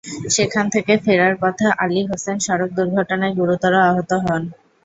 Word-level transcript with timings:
সেখান 0.35 0.65
থেকে 0.73 0.93
ফেরার 1.03 1.33
পথে 1.41 1.67
আলী 1.83 2.01
হোসেন 2.09 2.37
সড়ক 2.45 2.69
দুর্ঘটনায় 2.77 3.33
গুরুতর 3.39 3.73
আহত 3.83 4.11
হন। 4.23 4.41